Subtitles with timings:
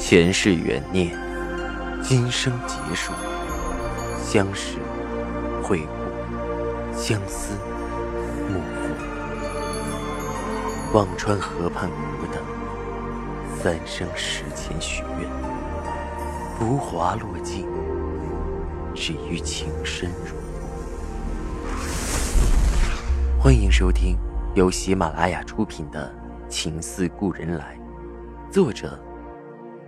[0.00, 1.14] 前世缘孽，
[2.02, 3.12] 今生劫数，
[4.24, 4.78] 相识、
[5.62, 7.52] 会故，相思、
[8.48, 8.94] 幕复。
[10.94, 12.42] 忘川河畔苦等，
[13.62, 15.28] 三生石前许愿，
[16.58, 17.68] 浮华落尽，
[18.94, 20.34] 只余情深入。
[23.38, 24.16] 欢迎收听
[24.54, 26.12] 由喜马拉雅出品的
[26.48, 27.78] 《情似故人来》，
[28.52, 28.98] 作者。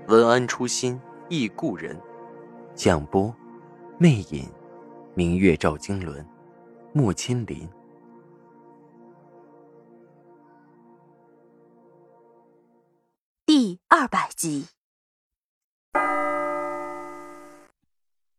[0.08, 1.96] 文安初心忆故人，
[2.74, 3.32] 蒋波，
[3.98, 4.50] 魅影，
[5.14, 6.26] 明月照经纶，
[6.92, 7.68] 木千林。
[13.46, 14.66] 第二百集。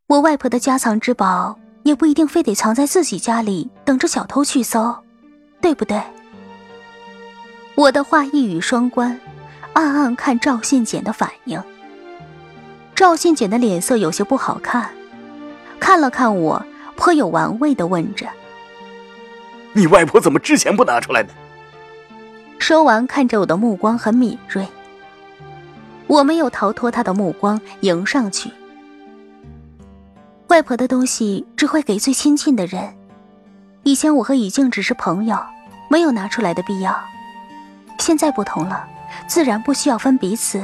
[0.07, 4.93] 我外婆的家藏之宝，也不一定非得藏在自己家里，等着小偷去搜，
[5.61, 6.03] 对不对？
[7.75, 9.17] 我的话一语双关。
[9.73, 11.61] 暗暗看赵信简的反应，
[12.95, 14.89] 赵信简的脸色有些不好看，
[15.79, 16.63] 看了看我，
[16.95, 18.27] 颇有玩味的问着
[19.73, 21.29] ：“你外婆怎么之前不拿出来呢？”
[22.59, 24.67] 说完，看着我的目光很敏锐。
[26.05, 28.51] 我没有逃脱他的目光，迎上去。
[30.49, 32.93] 外婆的东西只会给最亲近的人，
[33.81, 35.35] 以前我和以静只是朋友，
[35.89, 36.95] 没有拿出来的必要，
[37.97, 38.87] 现在不同了。
[39.27, 40.63] 自然不需要分彼此。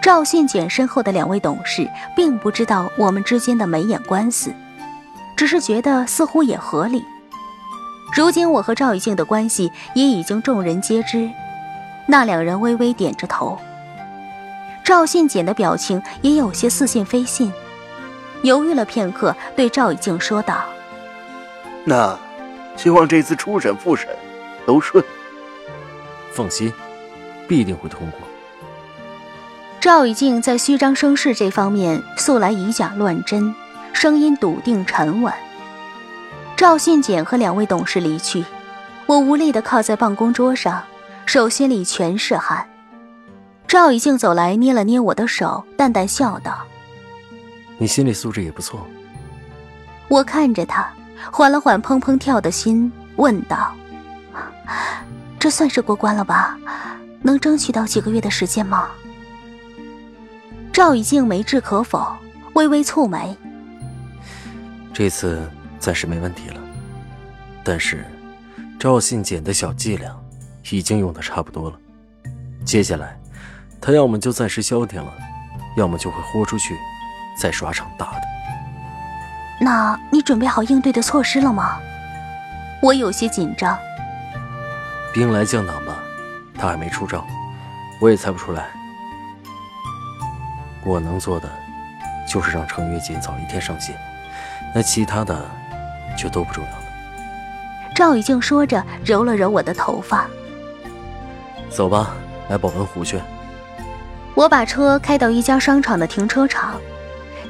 [0.00, 4.54] 赵信简身后的两位董事并不知道我们之间的眉眼关系，
[5.36, 7.04] 只是觉得似乎也合理。
[8.14, 11.28] 如今我和赵以静的关系也已经众人皆知，
[12.06, 13.58] 那两人微微点着头。
[14.82, 17.52] 赵信简的表情也有些似信非信，
[18.42, 20.64] 犹豫了片刻，对赵以静说道
[21.84, 22.18] ：“那，
[22.76, 24.08] 希望这次初审复审
[24.66, 25.04] 都顺。
[26.38, 26.72] 放心。”
[27.48, 28.20] 必定会通过。
[29.80, 33.54] 赵以静在虚张声势这方面素来以假乱真，
[33.94, 35.32] 声音笃定沉稳。
[36.56, 38.44] 赵信简和两位董事离去，
[39.06, 40.82] 我无力地靠在办公桌上，
[41.24, 42.68] 手心里全是汗。
[43.66, 46.66] 赵以静走来捏了捏我的手，淡淡笑道
[47.78, 48.86] ：“你心理素质也不错。”
[50.08, 50.86] 我看着他，
[51.32, 53.72] 缓了缓砰砰跳的心，问道
[55.38, 56.58] ：“这算是过关了吧？”
[57.20, 58.88] 能争取到几个月的时间吗？
[60.72, 62.16] 赵以静没置可否，
[62.54, 63.36] 微微蹙眉。
[64.92, 65.50] 这次
[65.80, 66.60] 暂时没问题了，
[67.64, 68.06] 但是
[68.78, 70.16] 赵信简的小伎俩
[70.70, 71.76] 已经用的差不多了。
[72.64, 73.18] 接下来，
[73.80, 75.12] 他要么就暂时消停了，
[75.76, 76.76] 要么就会豁出去，
[77.36, 78.20] 再耍场大的。
[79.60, 81.80] 那你准备好应对的措施了吗？
[82.80, 83.76] 我有些紧张。
[85.18, 85.98] 兵来将挡吧。
[86.56, 87.26] 他还没出招，
[88.00, 88.68] 我也猜不出来。
[90.84, 91.50] 我能做的，
[92.32, 93.96] 就是让程月锦早一天上线，
[94.72, 95.44] 那其他的
[96.16, 96.84] 就都不重要了。
[97.96, 100.24] 赵雨静说着，揉了揉我的头发。
[101.68, 102.14] 走吧，
[102.48, 103.20] 来保温壶去。
[104.36, 106.80] 我把车开到一家商场的停车场，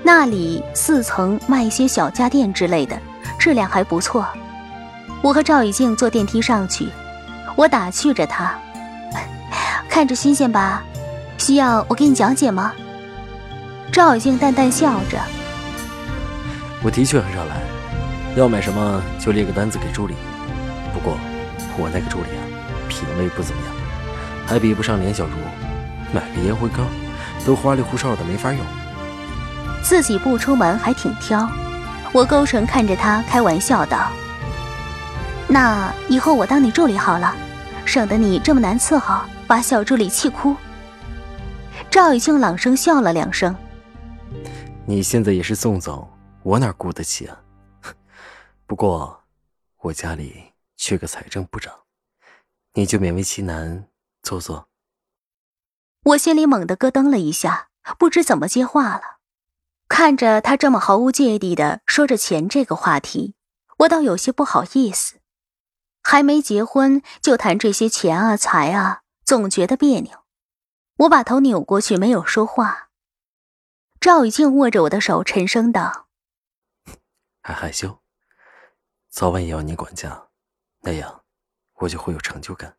[0.03, 2.99] 那里四层卖一些小家电之类的，
[3.39, 4.27] 质量还不错。
[5.21, 6.89] 我和赵雨静坐电梯上去，
[7.58, 8.54] 我打趣着他。
[9.91, 10.80] 看着新鲜吧，
[11.38, 12.72] 需要我给你讲解吗？
[13.91, 15.19] 赵以静淡淡笑着。
[16.84, 17.56] 我的确很少来，
[18.36, 20.14] 要买什么就列个单子给助理。
[20.94, 21.19] 不过
[21.76, 22.42] 我那个助理啊，
[22.88, 23.75] 品味不怎么样，
[24.46, 25.32] 还比不上连小茹。
[26.12, 26.86] 买个烟灰缸
[27.44, 28.60] 都花里胡哨的，没法用。
[29.82, 31.50] 自己不出门还挺挑。
[32.12, 34.06] 我勾唇看着他，开玩笑道
[35.48, 37.34] ：“那以后我当你助理好了，
[37.88, 40.54] 省得你这么难伺候。”把小助理气哭。
[41.91, 43.56] 赵雨静朗声笑了两声。
[44.87, 46.06] 你现在也是宋总，
[46.43, 47.41] 我哪顾得起啊？
[48.66, 49.25] 不过，
[49.78, 51.72] 我家里缺个财政部长，
[52.75, 53.87] 你就勉为其难
[54.22, 54.69] 做做。
[56.05, 57.69] 我心里猛地咯噔了一下，
[57.99, 59.19] 不知怎么接话了。
[59.88, 63.35] 看着他这么毫无芥蒂的说着钱这个话题，
[63.79, 65.14] 我倒有些不好意思。
[66.10, 69.02] 还没结婚就谈这些钱啊财啊。
[69.26, 70.25] 总觉得别扭，
[71.00, 72.88] 我把头扭过去，没有说话。
[74.00, 76.08] 赵雨静握着我的手，沉声道
[77.44, 78.00] ：“还害羞？
[79.10, 80.28] 早晚也要你管家，
[80.81, 81.25] 那样
[81.81, 82.78] 我就会有成就感。”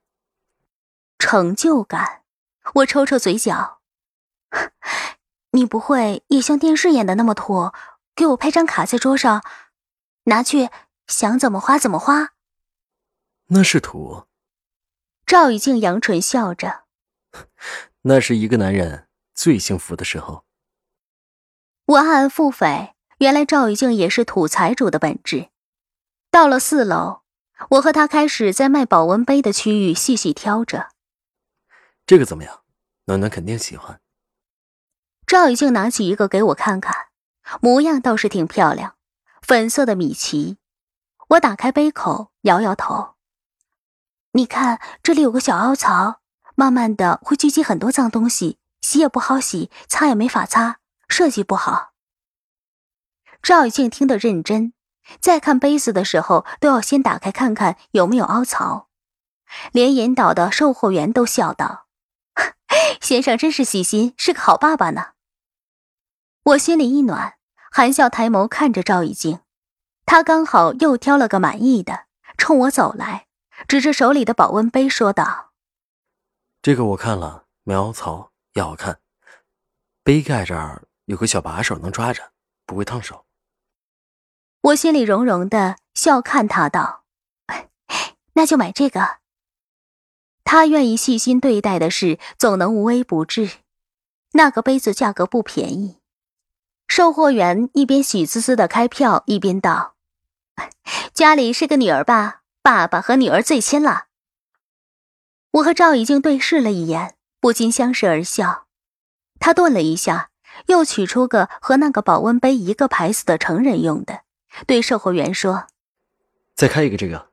[1.19, 2.23] 成就感？
[2.73, 3.81] 我抽抽嘴角。
[5.51, 7.71] 你不会也像电视演的那么土，
[8.15, 9.43] 给我拍张卡在桌上，
[10.23, 10.71] 拿去
[11.05, 12.31] 想怎么花怎么花？
[13.51, 14.25] 那是土。
[15.25, 16.83] 赵以静扬唇笑着
[18.03, 20.45] ：“那是一个男人最幸福的时候。
[21.85, 25.49] 我暗暗腹诽，原来赵雨静也是土财主的本质。
[26.29, 27.21] 到了四楼，
[27.71, 30.91] 我和他开始在卖保温杯的区域细细挑着。
[32.05, 32.61] 这个怎么样？
[33.05, 33.99] 暖暖肯定喜欢。
[35.25, 37.07] 赵雨静拿起一个给我看看，
[37.61, 38.95] 模样倒是挺漂亮，
[39.41, 40.57] 粉色的米奇。
[41.29, 43.15] 我打开杯口，摇摇头。
[44.33, 46.21] 你看，这里有个小凹槽，
[46.53, 50.77] 慢慢的会聚集很多脏东西，洗也不好洗，擦也没法擦，
[51.07, 51.93] 设计不好。
[53.41, 54.73] 赵雨静听得认真，
[55.19, 58.89] 在看杯子的时候都要先打开看看有没有凹槽，
[59.71, 61.87] 连引导的售货员都笑道
[63.01, 65.13] ：“先生真是细心，是个好爸爸呢。”
[66.53, 67.33] 我心里一暖，
[67.71, 69.39] 含笑抬眸看着赵雨静，
[70.05, 72.05] 她刚好又挑了个满意的，
[72.37, 73.25] 冲我走来。
[73.67, 75.51] 指着手里的保温杯说道
[76.61, 79.00] ：“这个我看了，没凹槽，也好看。
[80.03, 82.31] 杯盖这儿有个小把手，能抓着，
[82.65, 83.25] 不会烫手。”
[84.61, 87.03] 我心里融融的，笑看他道
[88.33, 89.19] ：“那就买这个。”
[90.44, 93.50] 他愿意细心对待的事，总能无微不至。
[94.31, 96.00] 那个杯子价格不便宜。
[96.88, 99.95] 售货员一边喜滋滋的开票，一边道
[101.13, 104.06] ：“家里是个女儿吧？”爸爸和女儿最亲了。
[105.51, 108.67] 我和赵以静对视了一眼，不禁相视而笑。
[109.39, 110.29] 他顿了一下，
[110.67, 114.21] 又取出个和那个保温杯一个牌子的成人用的，
[114.67, 115.67] 对售货员说
[116.56, 117.29] ：“再开一个这个。”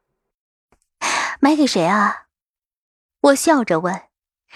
[1.41, 2.27] 买给谁啊？
[3.21, 4.03] 我笑着问，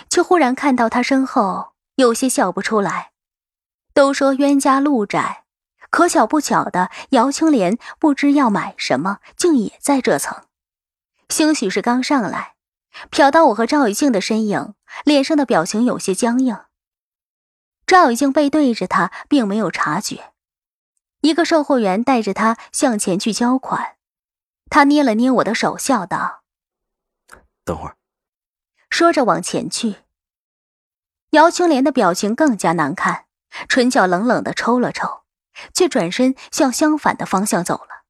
[0.08, 3.10] 却忽然看到他身后，有些笑不出来。
[3.92, 5.44] 都说冤家路窄，
[5.90, 10.46] 可巧不巧的，姚青莲不知要买什么，竟也在这层。
[11.30, 12.56] 兴许是刚上来，
[13.10, 14.74] 瞟到我和赵雨静的身影，
[15.04, 16.58] 脸上的表情有些僵硬。
[17.86, 20.32] 赵雨静背对着他，并没有察觉。
[21.20, 23.96] 一个售货员带着他向前去交款，
[24.68, 26.42] 他捏了捏我的手，笑道
[27.64, 27.96] ：“等会儿。”
[28.90, 29.96] 说着往前去。
[31.30, 33.26] 姚青莲的表情更加难看，
[33.68, 35.22] 唇角冷冷的抽了抽，
[35.72, 38.02] 却转身向相反的方向走了。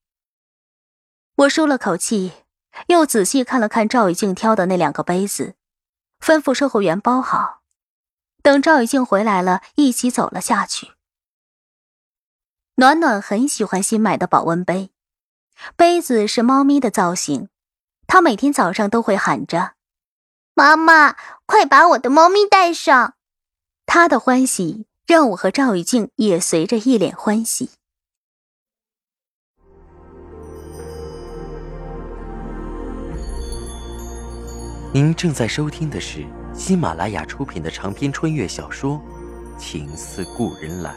[1.37, 2.33] 我舒了口气。
[2.87, 5.55] 又仔细看了看赵雨静挑的那两个杯子，
[6.21, 7.63] 吩咐售货员包好。
[8.43, 10.93] 等赵雨静回来了，一起走了下去。
[12.77, 14.91] 暖暖很喜欢新买的保温杯，
[15.77, 17.49] 杯子是猫咪的造型，
[18.07, 19.75] 她每天早上都会喊着
[20.55, 23.15] ：“妈妈，快把我的猫咪带上！”
[23.85, 27.71] 她的欢喜让我和赵雨静也随着一脸欢喜。
[34.93, 39.01] 您正在收听的是喜马拉雅出品的长篇穿越小说
[39.57, 40.91] 《情似故人来》。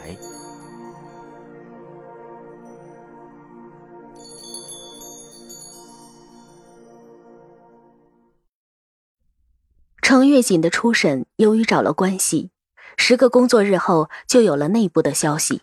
[10.02, 12.50] 程月锦的初审，由于找了关系，
[12.96, 15.62] 十个工作日后就有了内部的消息。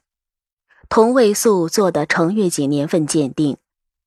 [0.87, 3.57] 同位素做的程月锦年份鉴定，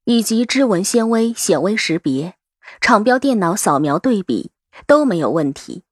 [0.05, 2.37] 以及织纹纤维显微识别。
[2.81, 4.51] 厂标电脑扫描对比
[4.87, 5.85] 都没有问题，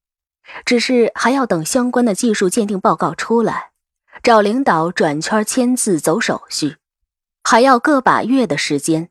[0.65, 3.71] 只是还要等相关的技术鉴定报告出来，
[4.23, 6.77] 找领导转圈签字走手续，
[7.43, 9.09] 还要个把月的时间。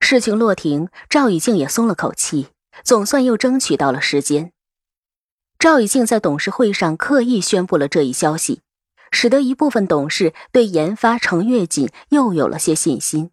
[0.00, 2.48] 事情落停，赵以静也松了口气，
[2.82, 4.52] 总算又争取到了时间。
[5.58, 8.62] 赵以静在董事会上刻意宣布了这一消息，
[9.12, 13.30] 使得一部分董事对研发程跃锦又有了些信心。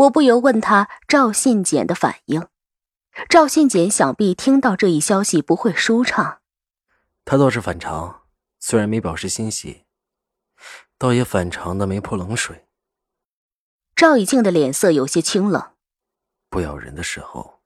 [0.00, 2.48] 我不由问他赵信简的反应，
[3.28, 6.40] 赵信简想必听到这一消息不会舒畅。
[7.26, 8.22] 他倒是反常，
[8.58, 9.84] 虽然没表示欣喜，
[10.96, 12.66] 倒也反常的没泼冷水。
[13.94, 15.72] 赵以静的脸色有些清冷。
[16.48, 17.60] 不咬人的时候，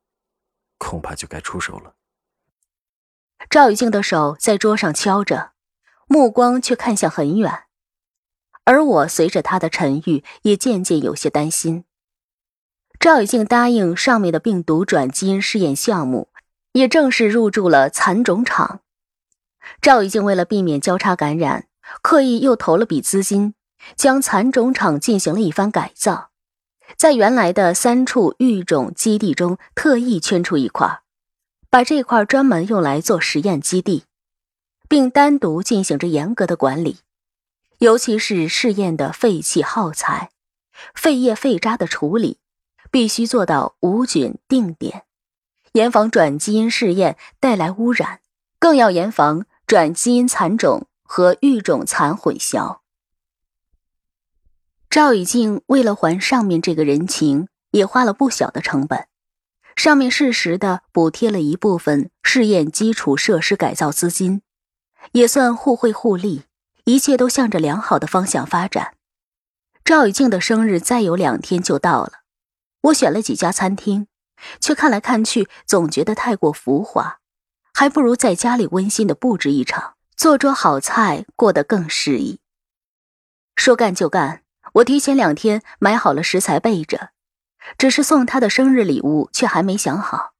[0.76, 1.94] 恐怕就该出手了。
[3.48, 5.52] 赵以静的手在桌上敲着，
[6.08, 7.66] 目光却看向很远，
[8.64, 11.84] 而我随着他的沉郁，也渐渐有些担心。
[13.04, 16.30] 赵以静答应上面的病毒转基因试验项目，
[16.72, 18.80] 也正式入驻了蚕种厂。
[19.82, 21.66] 赵以静为了避免交叉感染，
[22.00, 23.52] 刻意又投了笔资金，
[23.94, 26.30] 将蚕种厂进行了一番改造，
[26.96, 31.02] 在原来的三处育种基地中特意圈出一块，
[31.68, 34.04] 把这块专门用来做实验基地，
[34.88, 37.00] 并单独进行着严格的管理，
[37.80, 40.30] 尤其是试验的废气耗材、
[40.94, 42.38] 废液废渣的处理。
[42.94, 45.02] 必须做到无菌定点，
[45.72, 48.20] 严防转基因试验带来污染，
[48.60, 52.78] 更要严防转基因蚕种和育种残混淆。
[54.88, 59.08] 赵以静为了还上面这个人情，也花了不小的成本。
[59.74, 64.42] 上面适时的补贴了一部分试验基础设施改造资金，
[65.10, 66.44] 也算互惠互利，
[66.84, 68.94] 一切都向着良好的方向发展。
[69.84, 72.20] 赵以静的生日再有两天就到了，
[72.84, 74.08] 我选了几家餐厅，
[74.60, 77.18] 却看来看去总觉得太过浮华，
[77.72, 82.40] 还不如在家里温馨的布置一场，做桌好菜，过得更适宜。
[83.56, 84.42] 说干就干，
[84.74, 87.10] 我提前两天买好了食材备着。
[87.78, 90.34] 只是送他的生日礼物，却还没想好。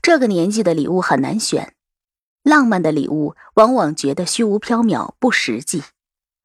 [0.00, 1.74] 这个年纪的礼物很难选，
[2.42, 5.82] 浪漫的礼物往往觉得虚无缥缈、不实际；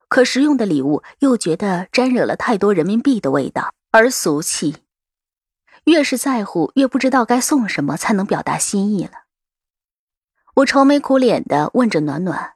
[0.10, 4.76] 可实用的礼物又觉得沾惹了太多人民币的味道，而俗气。
[5.86, 9.26] 越是在乎，越不知道该送什么才能表达心意了。
[10.56, 12.54] 我愁眉苦脸的问着暖暖：“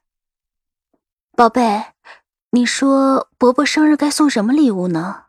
[1.35, 1.85] 宝贝，
[2.51, 5.25] 你说伯伯生日该送什么礼物呢？”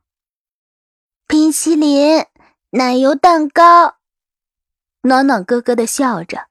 [1.27, 2.27] 冰淇淋、
[2.71, 3.97] 奶油蛋糕，
[5.03, 6.49] 暖暖咯咯的笑着，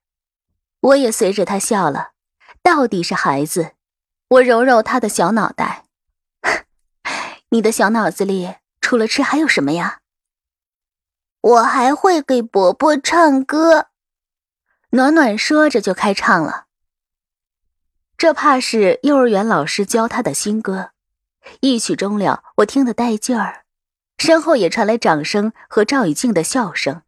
[0.82, 2.12] 我也随着他笑了。
[2.62, 3.72] 到底是孩子，
[4.28, 5.86] 我揉揉他的小脑袋。
[7.50, 9.99] 你的小脑子里除了吃还有什么呀？
[11.42, 13.88] 我还会给伯伯唱歌。
[14.92, 16.66] 暖暖说着就开唱了。
[18.18, 20.92] 这怕是幼儿园老师教他的新歌，
[21.62, 23.66] 一曲终了，我听得带劲儿。
[24.18, 27.04] 身后也传来掌声和赵以静的笑声。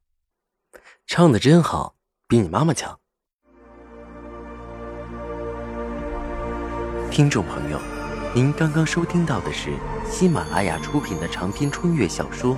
[1.05, 1.95] 唱的真好，
[2.27, 2.97] 比你妈妈强。
[7.09, 7.77] 听众朋友，
[8.33, 9.73] 您刚刚收听到的是
[10.09, 12.55] 喜马拉雅出品的长篇穿越小说《